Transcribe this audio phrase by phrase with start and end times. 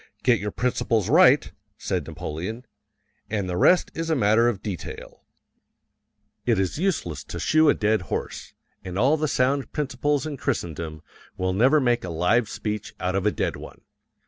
[0.23, 2.65] "Get your principles right," said Napoleon,
[3.29, 5.21] "and the rest is a matter of detail."
[6.43, 11.03] It is useless to shoe a dead horse, and all the sound principles in Christendom
[11.37, 13.81] will never make a live speech out of a dead one.